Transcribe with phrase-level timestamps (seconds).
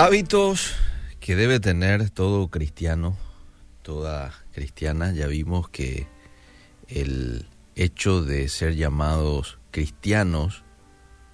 [0.00, 0.76] Hábitos
[1.18, 3.16] que debe tener todo cristiano,
[3.82, 5.12] toda cristiana.
[5.12, 6.06] Ya vimos que
[6.86, 10.62] el hecho de ser llamados cristianos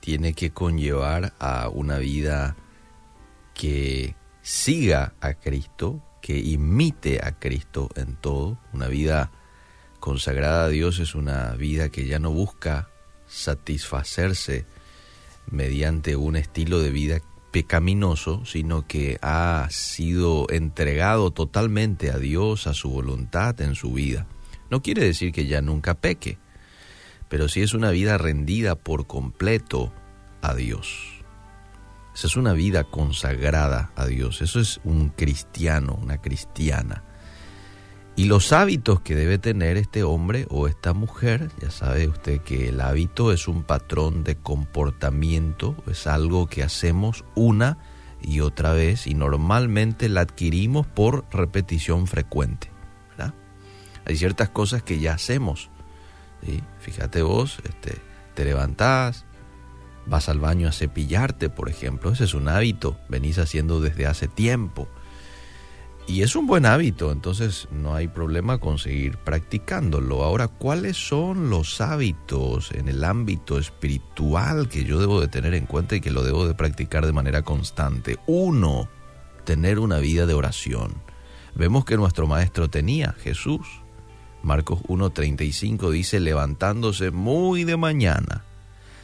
[0.00, 2.56] tiene que conllevar a una vida
[3.52, 8.58] que siga a Cristo, que imite a Cristo en todo.
[8.72, 9.32] Una vida
[10.00, 12.88] consagrada a Dios es una vida que ya no busca
[13.26, 14.64] satisfacerse
[15.50, 17.20] mediante un estilo de vida
[17.56, 24.26] pecaminoso, sino que ha sido entregado totalmente a Dios, a su voluntad en su vida.
[24.70, 26.36] No quiere decir que ya nunca peque,
[27.30, 29.90] pero sí es una vida rendida por completo
[30.42, 31.24] a Dios.
[32.14, 34.42] Esa es una vida consagrada a Dios.
[34.42, 37.04] Eso es un cristiano, una cristiana.
[38.16, 42.70] Y los hábitos que debe tener este hombre o esta mujer, ya sabe usted que
[42.70, 47.76] el hábito es un patrón de comportamiento, es algo que hacemos una
[48.22, 52.70] y otra vez y normalmente la adquirimos por repetición frecuente.
[54.06, 55.68] Hay ciertas cosas que ya hacemos.
[56.78, 57.98] Fíjate vos, este,
[58.34, 59.26] te levantás,
[60.06, 64.28] vas al baño a cepillarte, por ejemplo, ese es un hábito, venís haciendo desde hace
[64.28, 64.88] tiempo.
[66.08, 70.22] Y es un buen hábito, entonces no hay problema con seguir practicándolo.
[70.22, 75.66] Ahora, ¿cuáles son los hábitos en el ámbito espiritual que yo debo de tener en
[75.66, 78.18] cuenta y que lo debo de practicar de manera constante?
[78.28, 78.88] Uno,
[79.44, 80.94] tener una vida de oración.
[81.56, 83.66] Vemos que nuestro maestro tenía, Jesús.
[84.44, 88.44] Marcos 1.35 dice, levantándose muy de mañana,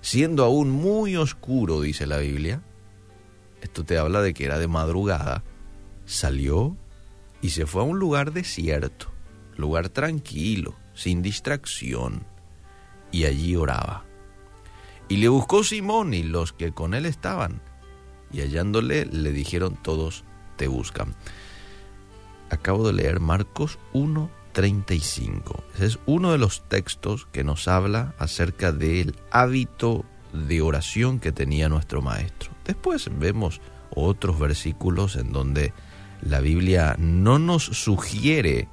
[0.00, 2.62] siendo aún muy oscuro, dice la Biblia.
[3.62, 5.42] Esto te habla de que era de madrugada.
[6.06, 6.76] Salió
[7.44, 9.12] y se fue a un lugar desierto,
[9.58, 12.24] lugar tranquilo, sin distracción,
[13.12, 14.06] y allí oraba.
[15.10, 17.60] Y le buscó Simón y los que con él estaban,
[18.32, 20.24] y hallándole le dijeron todos,
[20.56, 21.14] te buscan.
[22.48, 25.64] Acabo de leer Marcos 1.35.
[25.74, 31.30] Ese es uno de los textos que nos habla acerca del hábito de oración que
[31.30, 32.52] tenía nuestro maestro.
[32.64, 33.60] Después vemos
[33.90, 35.74] otros versículos en donde
[36.22, 38.68] la Biblia no nos sugiere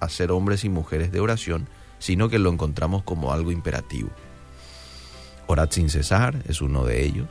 [0.00, 1.68] hacer hombres y mujeres de oración,
[1.98, 4.10] sino que lo encontramos como algo imperativo.
[5.46, 7.28] Orad sin cesar es uno de ellos,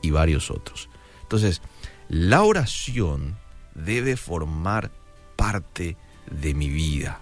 [0.00, 0.88] y varios otros.
[1.22, 1.62] Entonces,
[2.08, 3.36] la oración
[3.74, 4.90] debe formar
[5.36, 5.96] parte
[6.30, 7.20] de mi vida.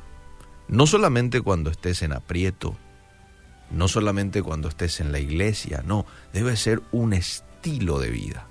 [0.68, 2.76] No solamente cuando estés en aprieto,
[3.70, 8.46] no solamente cuando estés en la iglesia, no, debe ser un estilo de vida.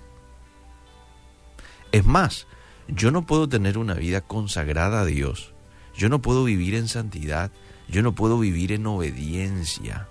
[1.91, 2.47] Es más,
[2.87, 5.53] yo no puedo tener una vida consagrada a Dios,
[5.95, 7.51] yo no puedo vivir en santidad,
[7.87, 10.07] yo no puedo vivir en obediencia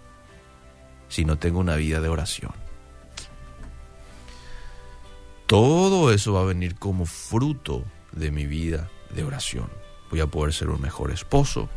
[1.09, 2.53] si no tengo una vida de oración.
[5.47, 9.69] Todo eso va a venir como fruto de mi vida de oración.
[10.11, 11.69] Voy a poder ser un mejor esposo,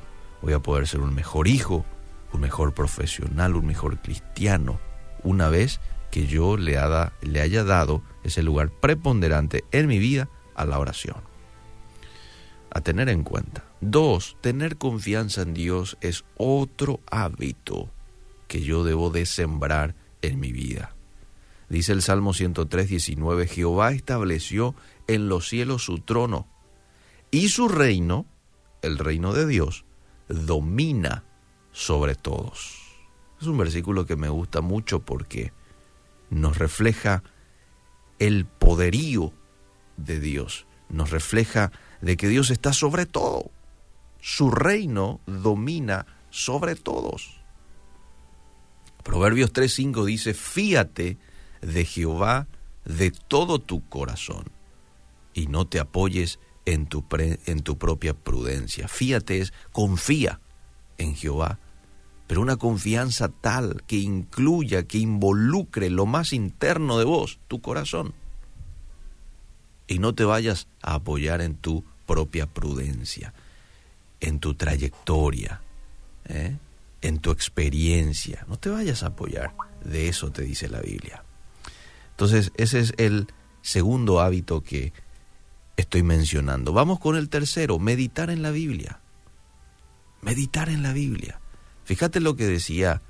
[0.42, 1.86] voy a poder ser un mejor hijo,
[2.34, 4.80] un mejor profesional, un mejor cristiano,
[5.24, 5.80] una vez
[6.14, 11.18] que yo le, haya dado ese lugar preponderante en mi vida a la oración.
[12.70, 13.66] A tener en cuenta.
[13.82, 17.90] Dos, tener confianza en Dios es otro hábito
[18.48, 20.96] que yo debo de sembrar en mi vida.
[21.68, 24.76] Dice el Salmo 103, 19, Jehová estableció
[25.08, 26.46] en los cielos su trono
[27.32, 28.28] y su reino,
[28.84, 29.84] el reino de Dios,
[30.28, 31.24] domina
[31.72, 32.84] sobre todos.
[33.42, 35.52] Es un versículo que me gusta mucho porque
[36.34, 37.24] nos refleja
[38.20, 39.34] el poderío
[39.98, 41.72] de Dios, nos refleja
[42.02, 43.52] de que Dios está sobre todo.
[44.20, 47.42] Su reino domina sobre todos.
[49.04, 51.18] Proverbios 3:5 dice, fíate
[51.62, 52.48] de Jehová
[52.86, 54.46] de todo tu corazón
[55.34, 57.06] y no te apoyes en tu,
[57.46, 58.88] en tu propia prudencia.
[58.88, 60.40] Fíate es, confía
[60.98, 61.60] en Jehová,
[62.34, 68.16] pero una confianza tal que incluya, que involucre lo más interno de vos, tu corazón
[69.88, 73.36] y no te vayas a apoyar en tu propia prudencia,
[74.20, 75.62] en tu trayectoria,
[76.26, 76.58] ¿eh?
[77.04, 78.48] en tu experiencia.
[78.50, 79.54] No te vayas a apoyar.
[79.86, 81.24] De eso te dice la Biblia.
[82.10, 83.28] Entonces, ese es el
[83.62, 84.92] segundo hábito que
[85.78, 86.74] estoy mencionando.
[86.74, 89.02] Vamos con el tercero, meditar en la Biblia.
[90.24, 91.40] Meditar en la Biblia.
[91.86, 93.02] Fíjate lo que decía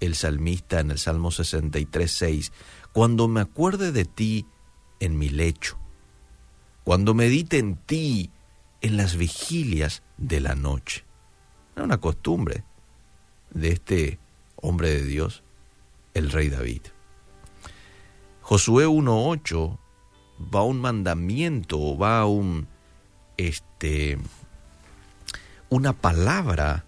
[0.00, 2.52] el salmista en el Salmo 63, 6.
[2.92, 4.46] Cuando me acuerde de ti
[4.98, 5.80] en mi lecho
[6.84, 8.30] cuando medite en ti
[8.80, 11.04] en las vigilias de la noche.
[11.76, 12.64] Era una costumbre
[13.50, 14.18] de este
[14.56, 15.42] hombre de Dios,
[16.14, 16.82] el rey David.
[18.42, 19.78] Josué 1.8
[20.52, 22.66] va un mandamiento, va un
[23.36, 24.18] este
[25.68, 26.84] una palabra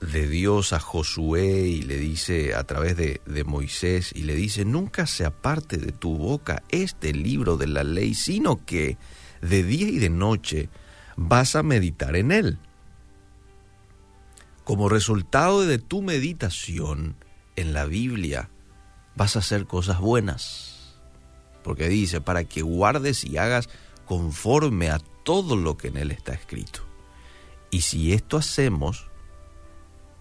[0.00, 4.64] de Dios a Josué y le dice a través de, de, Moisés y le dice,
[4.64, 8.96] nunca se aparte de tu boca este libro de la ley, sino que
[9.40, 10.68] de día y de noche
[11.16, 12.58] vas a meditar en él.
[14.64, 17.16] Como resultado de tu meditación
[17.56, 18.50] en la Biblia,
[19.16, 20.94] vas a hacer cosas buenas.
[21.64, 23.68] Porque dice, para que guardes y hagas
[24.06, 26.80] conforme a todo lo que en él está escrito.
[27.70, 29.08] Y si esto hacemos,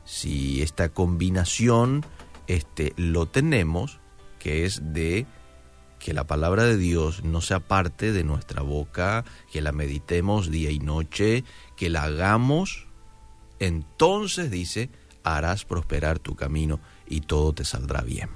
[0.08, 2.06] si esta combinación
[2.48, 4.00] este, lo tenemos,
[4.40, 5.28] que es de
[6.00, 10.72] que la palabra de Dios no sea parte de nuestra boca, que la meditemos día
[10.72, 11.44] y noche,
[11.76, 12.88] que la hagamos,
[13.60, 14.90] entonces dice,
[15.24, 18.30] harás prosperar tu camino y todo te saldrá bien.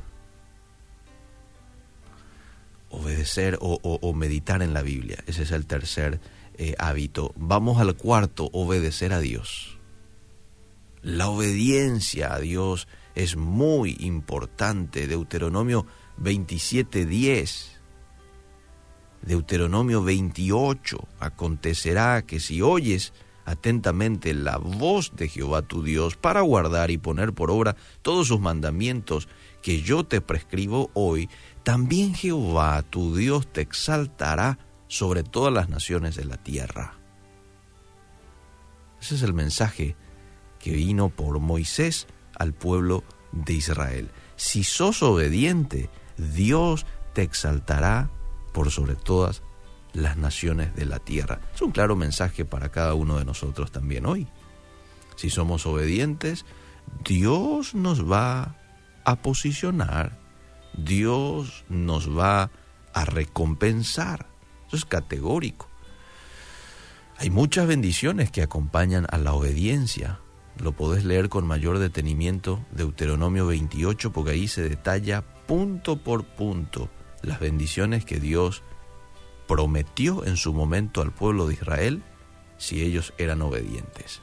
[2.89, 6.19] Obedecer o, meditar en la Biblia, ese es el tercer
[6.57, 7.33] eh, hábito.
[7.37, 9.80] Vamos al cuarto, obedecer a Dios.
[11.01, 15.07] La obediencia a Dios es muy importante.
[15.07, 15.85] Deuteronomio
[16.17, 17.79] 27:10.
[19.23, 21.07] Deuteronomio 28.
[21.19, 23.13] Acontecerá que si oyes
[23.45, 28.39] atentamente la voz de Jehová tu Dios para guardar y poner por obra todos sus
[28.39, 29.27] mandamientos
[29.61, 31.29] que yo te prescribo hoy,
[31.63, 36.97] también Jehová tu Dios te exaltará sobre todas las naciones de la tierra.
[39.01, 39.95] Ese es el mensaje
[40.61, 44.09] que vino por Moisés al pueblo de Israel.
[44.35, 48.09] Si sos obediente, Dios te exaltará
[48.53, 49.43] por sobre todas
[49.93, 51.41] las naciones de la tierra.
[51.53, 54.27] Es un claro mensaje para cada uno de nosotros también hoy.
[55.15, 56.45] Si somos obedientes,
[57.03, 58.55] Dios nos va
[59.03, 60.19] a posicionar,
[60.77, 62.49] Dios nos va
[62.93, 64.27] a recompensar.
[64.67, 65.67] Eso es categórico.
[67.17, 70.19] Hay muchas bendiciones que acompañan a la obediencia
[70.57, 76.89] lo podés leer con mayor detenimiento, Deuteronomio 28, porque ahí se detalla punto por punto
[77.21, 78.63] las bendiciones que Dios
[79.47, 82.03] prometió en su momento al pueblo de Israel
[82.57, 84.21] si ellos eran obedientes.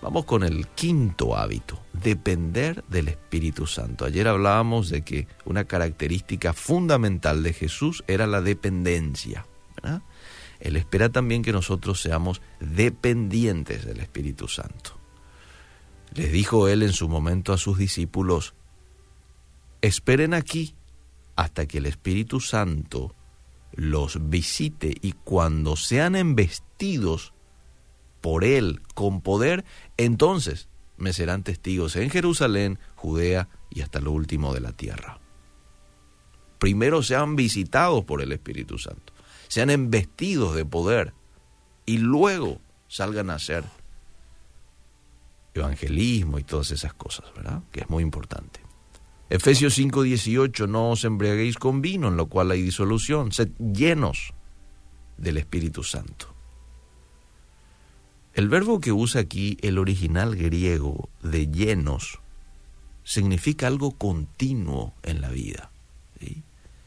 [0.00, 4.04] Vamos con el quinto hábito, depender del Espíritu Santo.
[4.04, 9.46] Ayer hablábamos de que una característica fundamental de Jesús era la dependencia.
[10.58, 15.01] Él espera también que nosotros seamos dependientes del Espíritu Santo.
[16.14, 18.54] Les dijo él en su momento a sus discípulos,
[19.80, 20.74] esperen aquí
[21.36, 23.14] hasta que el Espíritu Santo
[23.72, 27.32] los visite y cuando sean embestidos
[28.20, 29.64] por él con poder,
[29.96, 30.68] entonces
[30.98, 35.18] me serán testigos en Jerusalén, Judea y hasta lo último de la tierra.
[36.58, 39.12] Primero sean visitados por el Espíritu Santo,
[39.48, 41.14] sean embestidos de poder
[41.86, 43.64] y luego salgan a ser
[45.54, 47.62] evangelismo y todas esas cosas, ¿verdad?
[47.70, 48.60] Que es muy importante.
[49.30, 54.34] Efesios 5:18, no os embriaguéis con vino, en lo cual hay disolución, sed llenos
[55.16, 56.34] del Espíritu Santo.
[58.34, 62.20] El verbo que usa aquí el original griego de llenos
[63.04, 65.70] significa algo continuo en la vida.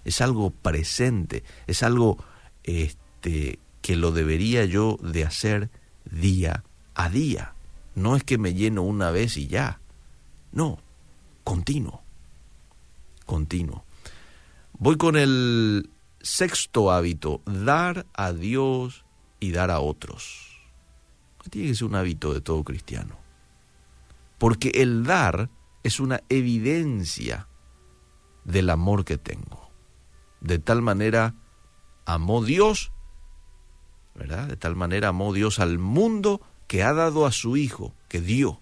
[0.03, 2.23] Es algo presente, es algo
[2.63, 5.71] este, que lo debería yo de hacer
[6.05, 7.54] día a día.
[7.95, 9.79] No es que me lleno una vez y ya.
[10.51, 10.79] No,
[11.43, 12.03] continuo.
[13.25, 13.83] Continuo.
[14.73, 15.89] Voy con el
[16.21, 19.05] sexto hábito, dar a Dios
[19.39, 20.61] y dar a otros.
[21.49, 23.17] Tiene que ser un hábito de todo cristiano.
[24.37, 25.49] Porque el dar
[25.83, 27.47] es una evidencia
[28.43, 29.69] del amor que tengo.
[30.41, 31.35] De tal manera
[32.05, 32.91] amó Dios,
[34.15, 34.47] ¿verdad?
[34.47, 38.61] De tal manera amó Dios al mundo que ha dado a su Hijo, que dio,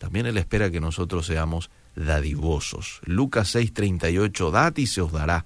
[0.00, 3.02] también Él espera que nosotros seamos dadivosos.
[3.04, 5.44] Lucas 6:38, dad y se os dará.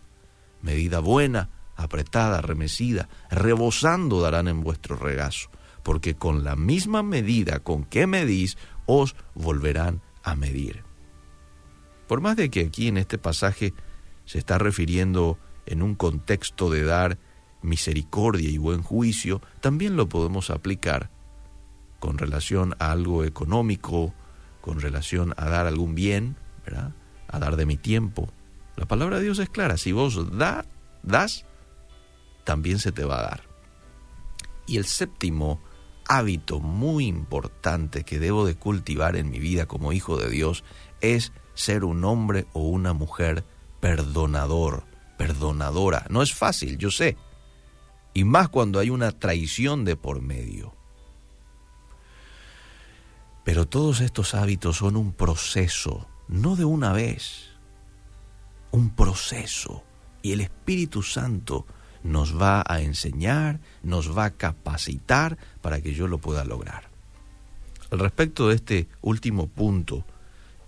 [0.62, 5.50] Medida buena, apretada, remecida, rebosando darán en vuestro regazo,
[5.82, 10.84] porque con la misma medida con que medís, os volverán a medir.
[12.06, 13.74] Por más de que aquí en este pasaje
[14.24, 15.36] se está refiriendo
[15.66, 17.18] en un contexto de dar
[17.64, 21.10] misericordia y buen juicio, también lo podemos aplicar
[21.98, 24.14] con relación a algo económico,
[24.60, 26.36] con relación a dar algún bien,
[27.28, 28.28] a dar de mi tiempo.
[28.76, 30.64] La palabra de Dios es clara, si vos da,
[31.02, 31.44] das,
[32.44, 33.42] también se te va a dar.
[34.66, 35.60] Y el séptimo
[36.06, 40.64] hábito muy importante que debo de cultivar en mi vida como hijo de Dios
[41.00, 43.44] es ser un hombre o una mujer
[43.80, 44.84] perdonador
[45.16, 46.06] perdonadora.
[46.10, 47.16] No es fácil, yo sé.
[48.14, 50.74] Y más cuando hay una traición de por medio.
[53.44, 57.50] Pero todos estos hábitos son un proceso, no de una vez,
[58.70, 59.84] un proceso.
[60.22, 61.66] Y el Espíritu Santo
[62.02, 66.88] nos va a enseñar, nos va a capacitar para que yo lo pueda lograr.
[67.90, 70.04] Al respecto de este último punto,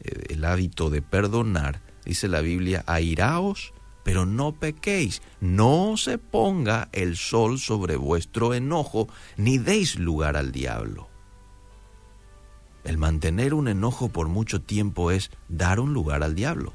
[0.00, 3.72] eh, el hábito de perdonar, dice la Biblia, airaos,
[4.06, 10.52] pero no pequéis, no se ponga el sol sobre vuestro enojo, ni deis lugar al
[10.52, 11.08] diablo.
[12.84, 16.72] El mantener un enojo por mucho tiempo es dar un lugar al diablo.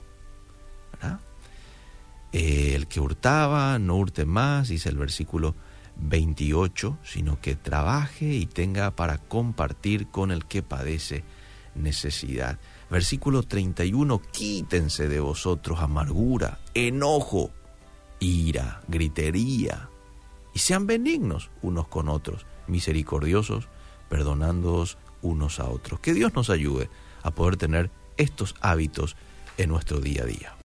[2.34, 5.56] Eh, el que hurtaba, no hurte más, dice el versículo
[5.96, 11.24] 28, sino que trabaje y tenga para compartir con el que padece
[11.76, 12.60] necesidad.
[12.92, 17.50] Versículo 31, quítense de vosotros amargura, enojo,
[18.20, 19.90] ira, gritería,
[20.54, 23.70] y sean benignos unos con otros, misericordiosos,
[24.10, 26.02] perdonándoos unos a otros.
[26.02, 26.90] Que Dios nos ayude
[27.24, 29.16] a poder tener estos hábitos
[29.58, 30.54] en nuestro día a día.